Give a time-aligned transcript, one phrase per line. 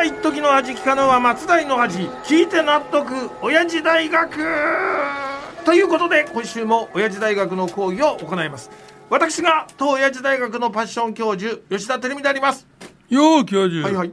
[0.00, 3.12] は一時の味聞かぬは松代の味聞いて納得。
[3.42, 4.34] 親父大学。
[5.66, 8.70] ということで今週も親父大学の講義を行います。
[9.10, 12.66] 私が当親父大学のパッション教授吉田照美であります。
[13.10, 14.12] よう教授、はいはい。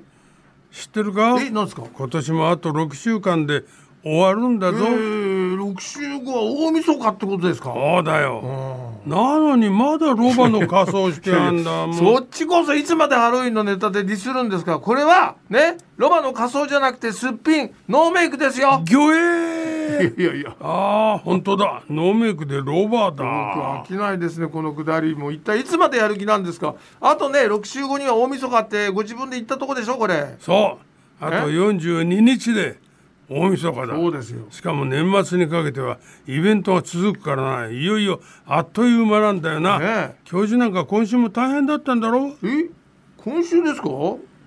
[0.74, 1.38] 知ってるか？
[1.40, 1.84] えなんですか？
[1.94, 3.64] 今年もあと6週間で
[4.04, 7.74] 終わるんだえぞ、ー、6週後は大晦日ってことですか？
[7.74, 11.88] そうだよなのにまだロバの仮装してあんだ。
[11.88, 14.80] もそっちこそいつまでハロウィンのネタでディスるんですか？
[14.80, 15.36] これは？
[15.50, 15.78] ね？
[15.98, 18.82] ロバの仮装じゃなくてすっぴんノーメイクですよ。
[18.84, 20.22] ギョエー。
[20.22, 21.82] いやいやああ本当だ。
[21.90, 25.16] ノーメイクでロバ僕だ飽きないですねこのくだり。
[25.16, 26.76] もう一体いつまでやる気なんですか？
[27.02, 30.36] あとね6週後には大晦日ってご自分で言ったとこでしょこれ。
[30.40, 30.78] そ
[31.22, 31.26] う。
[31.26, 32.80] あとえ？42日で
[33.30, 33.96] 大晦日だ。
[33.96, 34.46] そうですよ。
[34.50, 37.70] しかも年末にかけてはイベントが続くからな。
[37.70, 40.16] いよいよあっという間なんだよな、ねえ。
[40.24, 42.36] 教授なんか今週も大変だったんだろ？
[42.44, 42.70] え？
[43.18, 43.90] 今週ですか？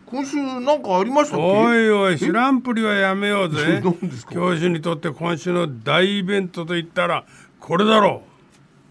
[0.06, 1.44] 今週なんかありましたっけ？
[1.44, 3.82] おいおい知らんぷりはやめようぜ。
[4.32, 7.24] 教授にとって今週の大イベントといったら
[7.60, 8.22] これだろ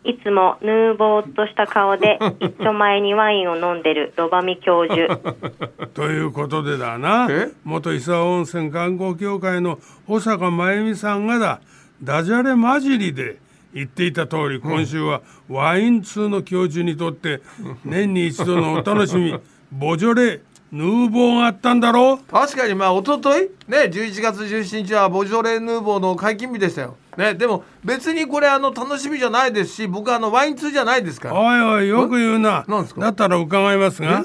[0.04, 5.14] いつもヌーボーっとした顔で 一丁前にワインを飲んでるロバミ教授。
[5.14, 7.28] う ということでだな。
[7.30, 7.50] え？
[7.64, 11.62] 元伊沢温泉観光協会の保坂真由美さんがだ
[12.02, 13.38] ダジャレ混じりで
[13.74, 17.42] 言っていた通り今週はワイン通の教授にとって
[17.84, 19.36] 年に一度のお楽しみ
[19.72, 20.40] ボジョレ・
[20.72, 22.14] ヌーボーがあったんだろ？
[22.16, 26.96] う確かにまあ一昨日ね11月17日はボジョレ・ヌーボーの解禁日でしたよ。
[27.18, 31.40] ねでも別にこれあの楽しみじゃないですし僕はあのワイン通じゃないですから。
[31.40, 32.66] おいおいよく言うな。
[32.68, 33.02] なんですか？
[33.02, 34.24] だったら伺いますが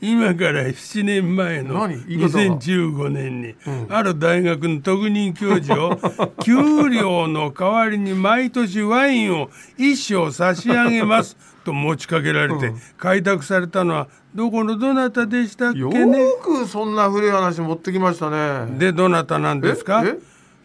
[0.00, 2.04] 今から7年前の何？
[2.06, 2.56] 言い方が。
[2.58, 3.54] 2015年に、
[3.88, 5.98] ある大学の特任教授を
[6.44, 6.54] 給
[6.90, 16.18] 料の代わりに毎年ワインを一升差し上げます と持ちかけられて、開拓されたのはどこのどなたでしたっけよね？
[16.18, 18.78] ーくそんな古い話持ってきましたね。
[18.78, 20.02] でどなたなんですか？
[20.04, 20.08] え？
[20.10, 20.18] え？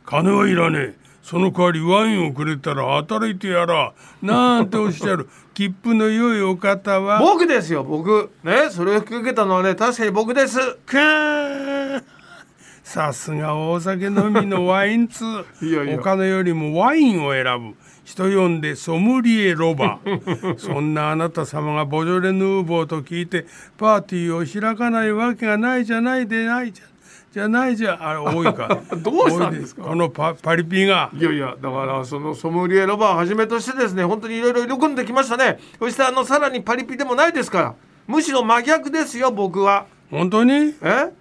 [0.05, 5.29] 金はいらねえその代わりワインをくれたら働いてやらなんておっしゃる。
[5.53, 7.19] 切符の良いお方は。
[7.19, 8.31] 僕ですよ僕。
[8.43, 10.57] ねそれを引き受けたのはね確かに僕です。
[10.85, 12.03] かー。
[12.83, 15.23] さすが大酒飲みのワイン通。
[15.97, 17.75] お金よりもワインを選ぶ。
[18.03, 19.99] 人呼んでソムリエロバ
[20.57, 23.45] そんなあなた様がボジョレ・ヌーボーと聞いて
[23.77, 26.85] パーティーを開かないわけがないじゃないでないじゃ
[27.31, 29.83] じゃないじゃあれ多いか どうしたんですか？
[29.83, 31.09] このパパリピが。
[31.13, 35.59] いやいやだからそのソムリエロバーをはじめとしてですね本当にいろいろ喜んできましたね。
[35.79, 37.73] そしてあのさらにパリピでもないですから。
[38.07, 39.85] むしろ真逆ですよ僕は。
[40.09, 40.73] 本当に？
[40.81, 41.11] え？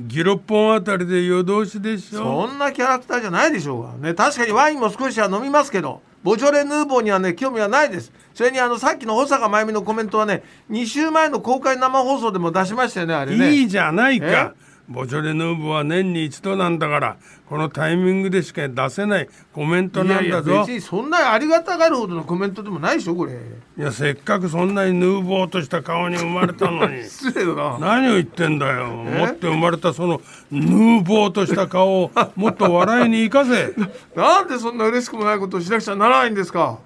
[0.00, 2.46] ギロッポンあたりで夜通しでしょ？
[2.48, 4.08] そんなキャラクターじゃないでしょうが。
[4.08, 6.00] ね確かにワインも少しは飲みますけど。
[6.22, 8.12] ボジョレ・ヌーボーにはね興味はないです。
[8.34, 13.52] それにあのさっきの保坂真由美のコメントはね2週前の公開生放送でも出しましたよねあれね。
[13.52, 14.54] いいじゃないか
[14.90, 17.16] ボジョレ・ヌーボーは年に一度なんだから
[17.48, 23.32] このタイミングでしか出せないコメントいやいやなんだぞ別にそんなありがたがるほどのコメントでもないでしょこれ。
[23.32, 27.04] いやせっかくそんなにヌーボーとした顔に生まれたのに。
[27.08, 27.78] 失礼だな。
[27.78, 28.88] 何を言ってんだよ。
[28.88, 33.72] 持って生まれたそのヌーボーとした顔をもっと笑いに生かせ。
[34.16, 36.78] なんでそんな嬉しくもないことをしなくちゃならないんですか？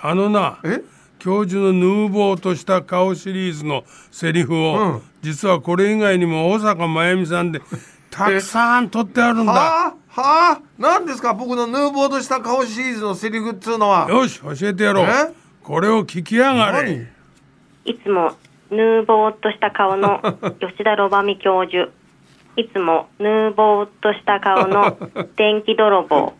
[0.00, 0.82] あのなえ？
[1.18, 5.02] 教授のヌーボーとした顔シリーズのセリフを、うん。
[5.22, 7.60] 実はこれ以外にも保坂真由美さんで
[8.10, 9.52] たくさん取ってあるんだ。
[9.52, 10.60] はあはあ。
[10.78, 14.06] 何ですか僕のヌーボーとした顔シリーズのセリフっつうのは。
[14.08, 15.06] よし教えてやろう。
[15.06, 15.32] え？
[15.62, 16.82] これを聞きやがれ。
[16.94, 17.06] 何？
[17.86, 18.32] いつも
[18.70, 20.20] ヌーボーっとした顔の
[20.60, 21.90] 吉田ロバミ教授。
[22.56, 24.96] いつもヌーボーっとした顔の
[25.36, 26.34] 電気泥棒。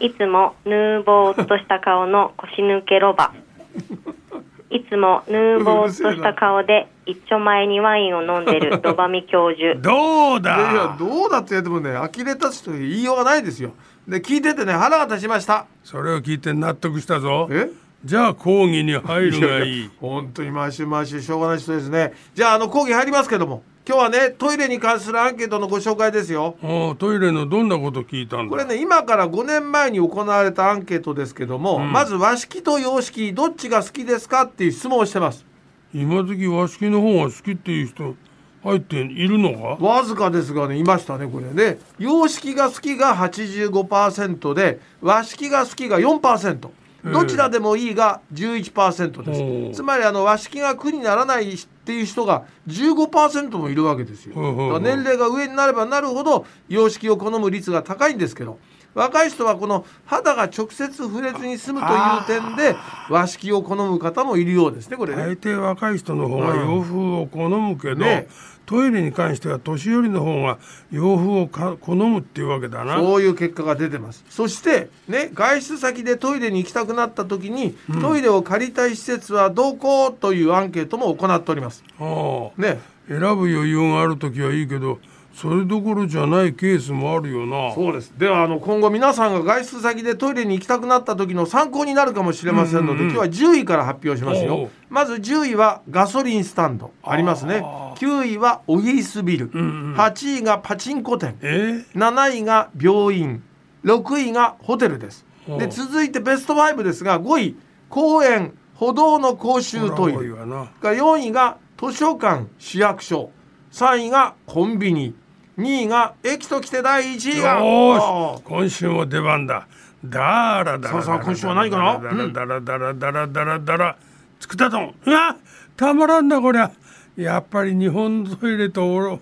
[0.00, 3.32] いつもヌーボーっとした顔の腰抜けロバ
[4.70, 9.76] いつもヌーボーっとした顔で一丁前にワインを飲んでる ロバミ教授。
[9.76, 13.72] どういやいやだどうだって言ってもね呆れたちと言いようがないですよ。
[14.08, 15.66] で聞いててね腹が立ちました。
[15.82, 17.48] それを聞いて納得したぞ。
[17.50, 17.68] え？
[18.04, 19.90] じゃあ講義に入るがいい。
[20.00, 22.12] 本当に毎週毎週しょうがない人ですね。
[22.34, 26.56] じゃああの講義入りますけども今日はねトイレに関するアンケートのご紹介ですよ。
[26.62, 28.50] おうトイレのどんなこと聞いたんだ？
[28.50, 35.44] これね今から5年前に行われたアンケートですけども、まず和式と洋式どっちが好きですかっていう質問をしてます。
[35.92, 38.14] 今時和式の方が好きっていう人
[38.62, 41.78] 入っているのかわずかですがねいましたねこれね。
[41.98, 46.70] 洋式が好きが85%で和式が好きが4%
[47.12, 49.74] どちらでもいいが11%です、おう。
[49.74, 51.54] つまりあの和式が苦にならない
[51.84, 58.58] っていう人が15%もいるわけですよ、年齢が上になればなるほど洋式を好む率が高いんですけど
[58.94, 62.76] 若い人はこの肌が直接触れずに済むという点で
[63.10, 65.22] 和式を好む方もいるようですねこれね。
[65.22, 68.28] 大抵若い人の方が洋風を好むけど、ね。
[68.66, 70.58] トイレに関しては年寄りの方が
[70.90, 72.96] 洋風をか好むっていうわけだな。
[72.96, 74.24] そういう結果が出てます。
[74.30, 82.60] そしてね外出先でトイレに行きたくなった時に、トイレを借りたい施設はどこというアンケートも行っておりますああ。
[82.60, 82.80] ね。
[83.08, 84.98] 選ぶ余裕がある時はいいけど
[85.34, 87.74] それどころじゃないケースもあるよな。
[87.74, 88.12] そうです。
[88.16, 94.70] ではあの今後皆さんが外出先でトイレに行きたくなった時の参考になるかもしれませんので、今日は10位から発表しますよ。
[94.88, 97.64] まず10位はガソリンスタンドありますね。
[97.96, 101.36] 9位はオフィスビル、8位がパチンコ店。
[101.42, 103.42] え7位が病院。
[103.84, 105.26] 6位がホテルです。
[105.58, 107.56] で続いてベスト5ですが5位
[107.90, 110.18] 公園歩道の公衆トイレ。
[110.30, 113.30] が4位が図書館市役所。
[113.72, 115.14] 3位がコンビニ。
[115.58, 117.58] 2位が駅ときて第1位が。
[117.58, 118.42] よーし。
[118.44, 119.66] 今週も出番だ。
[120.04, 121.98] だらだらさあ今週は何かな？
[122.28, 123.96] だらだらだらだらだらだら
[124.38, 125.36] 作ったとんうわ
[125.76, 126.70] たまらんなこりゃ。
[127.16, 129.18] やっぱり日本のトイレと俺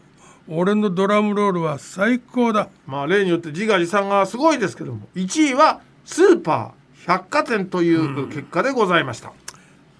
[0.49, 2.69] 俺のドラムロールは最高だ。
[2.87, 5.08] まあ例によって自画自賛がすごいですけども。
[5.14, 9.32] 1位はスーパー百貨店という結果でございました、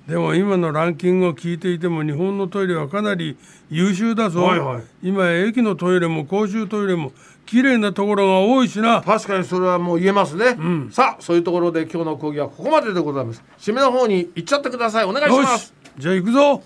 [0.07, 3.37] でも今のランキングを聞いていても日本のトイレはかなり
[3.71, 4.83] 優秀だぞ、はいはい。
[5.03, 7.13] 今や駅のトイレも公衆トイレも
[7.47, 9.01] 綺麗なところが多いしな。
[9.03, 10.57] 確かにそれはもう言えますね、
[10.91, 13.43] さあそういうところで今日の講義はここまででございます。
[13.59, 15.05] 締めの方に行っちゃってください。
[15.05, 15.73] お願いします。
[15.99, 16.63] じゃあ行くぞ。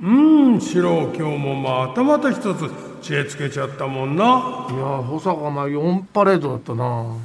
[0.00, 0.60] うーん。
[0.60, 2.70] 四郎今日もまたまた一つ
[3.02, 4.66] 知恵つけちゃったもんな。
[4.70, 7.16] いや保坂が4パレードだったな